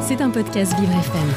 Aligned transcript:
C'est 0.00 0.22
un 0.22 0.30
podcast 0.30 0.72
Vivre 0.80 0.92
FM. 0.92 1.28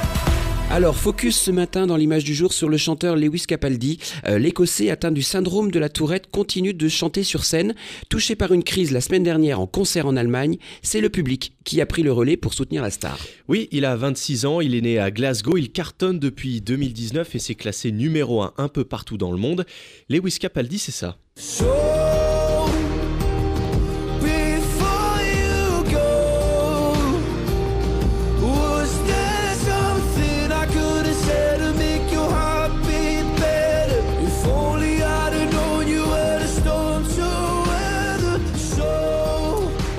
Alors, 0.69 0.95
focus 0.95 1.37
ce 1.37 1.51
matin 1.51 1.85
dans 1.85 1.97
l'image 1.97 2.23
du 2.23 2.33
jour 2.33 2.53
sur 2.53 2.69
le 2.69 2.77
chanteur 2.77 3.17
Lewis 3.17 3.43
Capaldi. 3.45 3.99
Euh, 4.25 4.39
L'Écossais 4.39 4.89
atteint 4.89 5.11
du 5.11 5.21
syndrome 5.21 5.69
de 5.71 5.79
la 5.79 5.89
tourette 5.89 6.31
continue 6.31 6.73
de 6.73 6.87
chanter 6.87 7.23
sur 7.23 7.43
scène. 7.43 7.75
Touché 8.07 8.37
par 8.37 8.53
une 8.53 8.63
crise 8.63 8.91
la 8.93 9.01
semaine 9.01 9.23
dernière 9.23 9.59
en 9.59 9.67
concert 9.67 10.07
en 10.07 10.15
Allemagne, 10.15 10.57
c'est 10.81 11.01
le 11.01 11.09
public 11.09 11.57
qui 11.65 11.81
a 11.81 11.85
pris 11.85 12.03
le 12.03 12.13
relais 12.13 12.37
pour 12.37 12.53
soutenir 12.53 12.81
la 12.81 12.91
star. 12.91 13.19
Oui, 13.49 13.67
il 13.71 13.83
a 13.83 13.97
26 13.97 14.45
ans, 14.45 14.61
il 14.61 14.73
est 14.73 14.81
né 14.81 14.97
à 14.97 15.11
Glasgow, 15.11 15.57
il 15.57 15.69
cartonne 15.71 16.17
depuis 16.17 16.61
2019 16.61 17.35
et 17.35 17.39
s'est 17.39 17.55
classé 17.55 17.91
numéro 17.91 18.41
1 18.41 18.53
un 18.57 18.67
peu 18.69 18.85
partout 18.85 19.17
dans 19.17 19.31
le 19.33 19.37
monde. 19.37 19.65
Lewis 20.07 20.37
Capaldi, 20.39 20.79
c'est 20.79 20.93
ça. 20.93 21.17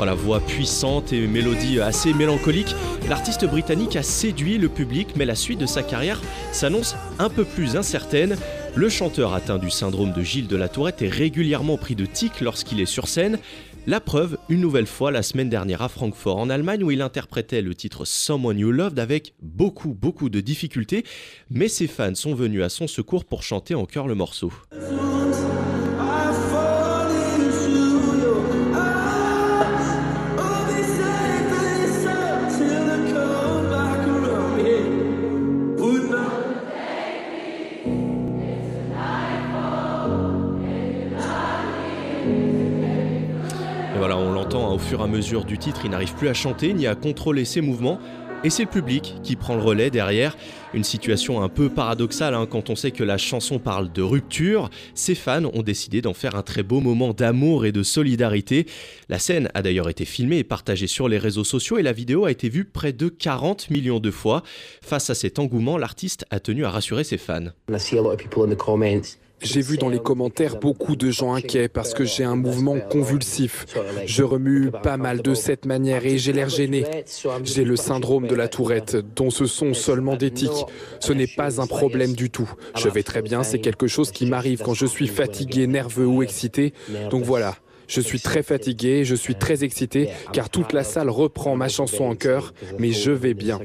Voilà, 0.03 0.17
voix 0.17 0.41
puissante 0.41 1.13
et 1.13 1.29
mélodie 1.29 1.81
assez 1.81 2.13
mélancolique. 2.13 2.75
L'artiste 3.09 3.45
britannique 3.45 3.95
a 3.95 4.03
séduit 4.03 4.59
le 4.59 4.69
public, 4.69 5.11
mais 5.15 5.25
la 5.25 5.37
suite 5.37 5.61
de 5.61 5.67
sa 5.67 5.85
carrière 5.85 6.21
s'annonce 6.51 6.97
un 7.21 7.29
peu 7.29 7.45
plus 7.45 7.77
incertaine. 7.77 8.37
Le 8.75 8.89
chanteur 8.89 9.33
atteint 9.33 9.59
du 9.59 9.71
syndrome 9.71 10.13
de 10.13 10.21
Gilles 10.25 10.49
de 10.49 10.57
la 10.57 10.69
Tourette 10.69 11.03
est 11.03 11.09
régulièrement 11.09 11.77
pris 11.77 11.95
de 11.95 12.05
tics 12.05 12.41
lorsqu'il 12.41 12.81
est 12.81 12.87
sur 12.87 13.07
scène. 13.07 13.39
La 13.87 14.01
preuve, 14.01 14.39
une 14.49 14.61
nouvelle 14.61 14.89
fois 14.89 15.13
la 15.13 15.23
semaine 15.23 15.49
dernière 15.49 15.83
à 15.83 15.89
Francfort, 15.89 16.39
en 16.39 16.51
Allemagne, 16.51 16.83
où 16.83 16.91
il 16.91 17.01
interprétait 17.01 17.63
le 17.63 17.77
titre 17.77 18.05
Someone 18.05 18.59
You 18.59 18.73
Loved 18.73 18.99
avec 18.99 19.35
beaucoup, 19.41 19.95
beaucoup 19.95 20.31
de 20.31 20.41
difficultés, 20.41 21.05
mais 21.49 21.69
ses 21.69 21.87
fans 21.87 22.17
sont 22.17 22.35
venus 22.35 22.65
à 22.65 22.71
son 22.71 22.89
secours 22.89 23.25
pour 23.25 23.45
chanter 23.45 23.77
en 23.77 23.87
chœur 23.87 24.09
le 24.09 24.17
morceau. 24.17 24.53
Au 44.73 44.79
fur 44.79 45.01
et 45.01 45.05
à 45.05 45.07
mesure 45.07 45.45
du 45.45 45.59
titre, 45.59 45.83
il 45.85 45.91
n'arrive 45.91 46.15
plus 46.15 46.29
à 46.29 46.35
chanter 46.35 46.73
ni 46.73 46.87
à 46.87 46.95
contrôler 46.95 47.45
ses 47.45 47.61
mouvements. 47.61 47.99
Et 48.45 48.51
c'est 48.51 48.65
le 48.65 48.69
public 48.69 49.15
qui 49.23 49.37
prend 49.37 49.55
le 49.55 49.63
relais 49.63 49.91
derrière. 49.91 50.37
Une 50.75 50.83
situation 50.83 51.43
un 51.43 51.49
peu 51.49 51.69
paradoxale 51.69 52.35
hein, 52.35 52.49
quand 52.51 52.71
on 52.71 52.75
sait 52.75 52.91
que 52.91 53.05
la 53.05 53.17
chanson 53.17 53.61
parle 53.61 53.93
de 53.93 54.03
rupture. 54.03 54.69
Ses 54.95 55.15
fans 55.15 55.45
ont 55.53 55.63
décidé 55.63 56.01
d'en 56.01 56.13
faire 56.13 56.35
un 56.35 56.43
très 56.43 56.65
beau 56.65 56.81
moment 56.81 57.13
d'amour 57.13 57.67
et 57.67 57.71
de 57.71 57.85
solidarité. 57.85 58.67
La 59.09 59.21
scène 59.21 59.49
a 59.55 59.63
d'ailleurs 59.63 59.89
été 59.89 60.05
filmée 60.05 60.39
et 60.39 60.45
partagée 60.45 60.89
sur 60.89 61.09
les 61.09 61.19
réseaux 61.19 61.45
sociaux 61.45 61.79
et 61.79 61.83
la 61.83 61.93
vidéo 61.93 62.25
a 62.25 62.33
été 62.33 62.49
vue 62.49 62.65
près 62.65 62.93
de 62.93 63.09
40 63.09 63.71
millions 63.71 64.01
de 64.01 64.11
fois. 64.11 64.43
Face 64.83 65.09
à 65.09 65.15
cet 65.15 65.39
engouement, 65.39 65.79
l'artiste 65.79 66.25
a 66.31 66.41
tenu 66.41 66.65
à 66.65 66.71
rassurer 66.71 67.05
ses 67.05 67.19
fans. 67.19 67.51
J'ai 69.43 69.61
vu 69.61 69.77
dans 69.77 69.89
les 69.89 69.99
commentaires 69.99 70.59
beaucoup 70.59 70.97
de 70.97 71.11
gens 71.11 71.35
inquiets 71.35 71.69
parce 71.69 71.95
que 71.95 72.05
j'ai 72.05 72.25
un 72.25 72.37
mouvement 72.37 72.79
convulsif. 72.79 73.67
Je 74.07 74.23
remue 74.23 74.71
pas 74.71 74.97
mal 74.97 75.23
de 75.23 75.35
cette 75.35 75.67
manière 75.67 76.07
et 76.07 76.19
j'ai 76.19 76.33
l'air 76.33 76.49
gêné. 76.49 76.85
J'ai 77.45 77.65
le 77.65 77.77
syndrome 77.77 78.27
de 78.27 78.35
la 78.35 78.49
tourette, 78.49 78.97
dont 79.17 79.31
ce 79.31 79.47
sont 79.47 79.75
seulement 79.75 80.17
des 80.17 80.31
tics. 80.31 80.51
Ce 81.01 81.13
n'est 81.13 81.27
pas 81.27 81.61
un 81.61 81.67
problème 81.67 82.15
du 82.15 82.31
tout. 82.31 82.51
Je 82.77 82.89
vais 82.89 83.03
très 83.03 83.23
bien, 83.23 83.43
c'est 83.43 83.59
quelque 83.59 83.87
chose 83.87 84.11
qui 84.11 84.27
m'arrive 84.27 84.63
quand 84.63 84.75
je 84.75 84.87
suis 84.87 85.09
fatigué, 85.09 85.67
nerveux 85.67 86.07
ou 86.07 86.23
excité. 86.23 86.73
Donc 87.11 87.25
voilà. 87.25 87.57
Je 87.89 88.01
suis 88.01 88.21
très 88.21 88.43
fatigué, 88.43 89.05
je 89.05 89.15
suis 89.15 89.35
très 89.35 89.65
excité, 89.65 90.09
car 90.33 90.49
toute 90.49 90.73
la 90.73 90.83
salle 90.83 91.11
reprend 91.11 91.57
ma 91.57 91.69
chanson 91.69 92.05
en 92.05 92.15
chœur, 92.15 92.55
mais 92.79 92.93
je 92.93 93.11
vais 93.11 93.35
bien. 93.35 93.61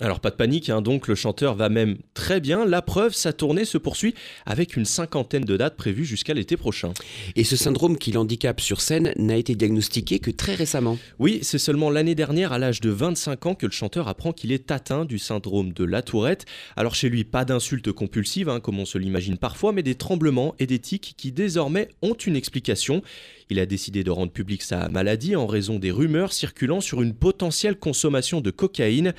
Alors 0.00 0.20
pas 0.20 0.30
de 0.30 0.36
panique, 0.36 0.70
hein, 0.70 0.80
donc 0.80 1.08
le 1.08 1.16
chanteur 1.16 1.56
va 1.56 1.68
même 1.68 1.98
très 2.14 2.40
bien. 2.40 2.64
La 2.64 2.82
preuve, 2.82 3.14
sa 3.14 3.32
tournée 3.32 3.64
se 3.64 3.78
poursuit 3.78 4.14
avec 4.46 4.76
une 4.76 4.84
cinquantaine 4.84 5.44
de 5.44 5.56
dates 5.56 5.76
prévues 5.76 6.04
jusqu'à 6.04 6.34
l'été 6.34 6.56
prochain. 6.56 6.92
Et 7.34 7.42
ce 7.42 7.56
syndrome 7.56 7.98
qui 7.98 8.12
l'handicape 8.12 8.60
sur 8.60 8.80
scène 8.80 9.12
n'a 9.16 9.36
été 9.36 9.56
diagnostiqué 9.56 10.20
que 10.20 10.30
très 10.30 10.54
récemment. 10.54 10.98
Oui, 11.18 11.40
c'est 11.42 11.58
seulement 11.58 11.90
l'année 11.90 12.14
dernière, 12.14 12.52
à 12.52 12.58
l'âge 12.58 12.80
de 12.80 12.90
25 12.90 13.46
ans, 13.46 13.54
que 13.56 13.66
le 13.66 13.72
chanteur 13.72 14.06
apprend 14.06 14.32
qu'il 14.32 14.52
est 14.52 14.70
atteint 14.70 15.04
du 15.04 15.18
syndrome 15.18 15.72
de 15.72 15.82
la 15.82 16.02
tourette. 16.02 16.46
Alors 16.76 16.94
chez 16.94 17.08
lui, 17.08 17.24
pas 17.24 17.44
d'insultes 17.44 17.90
compulsives, 17.90 18.48
hein, 18.48 18.60
comme 18.60 18.78
on 18.78 18.86
se 18.86 18.98
l'imagine 18.98 19.36
parfois, 19.36 19.72
mais 19.72 19.82
des 19.82 19.96
tremblements 19.96 20.54
et 20.60 20.66
des 20.66 20.78
tics 20.78 21.14
qui 21.16 21.32
désormais 21.32 21.88
ont 22.02 22.14
une 22.14 22.36
explication. 22.36 23.02
Il 23.50 23.58
a 23.58 23.66
décidé 23.66 24.04
de 24.04 24.10
rendre 24.10 24.30
publique 24.30 24.62
sa 24.62 24.88
maladie 24.88 25.34
en 25.34 25.46
raison 25.46 25.78
des 25.78 25.90
rumeurs 25.90 26.32
circulant 26.32 26.80
sur 26.80 27.00
une 27.00 27.14
potentielle 27.14 27.76
consommation 27.76 28.40
de 28.40 28.50
cocaïne. 28.50 29.14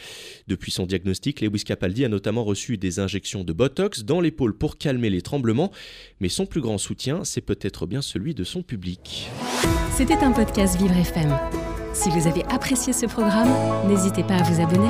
Son 0.69 0.85
diagnostic, 0.85 1.41
Lewis 1.41 1.63
Capaldi 1.63 2.05
a 2.05 2.09
notamment 2.09 2.43
reçu 2.43 2.77
des 2.77 2.99
injections 2.99 3.43
de 3.43 3.53
Botox 3.53 4.03
dans 4.03 4.21
l'épaule 4.21 4.53
pour 4.53 4.77
calmer 4.77 5.09
les 5.09 5.21
tremblements, 5.21 5.71
mais 6.19 6.29
son 6.29 6.45
plus 6.45 6.61
grand 6.61 6.77
soutien, 6.77 7.23
c'est 7.23 7.41
peut-être 7.41 7.85
bien 7.85 8.01
celui 8.01 8.33
de 8.33 8.43
son 8.43 8.61
public. 8.61 9.29
C'était 9.91 10.15
un 10.15 10.31
podcast 10.31 10.77
Vivre 10.77 10.95
FM. 10.95 11.37
Si 11.93 12.09
vous 12.09 12.27
avez 12.27 12.43
apprécié 12.45 12.93
ce 12.93 13.05
programme, 13.05 13.49
n'hésitez 13.87 14.23
pas 14.23 14.35
à 14.35 14.43
vous 14.43 14.61
abonner. 14.61 14.89